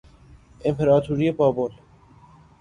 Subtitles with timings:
[0.65, 1.71] امپراتوری بابل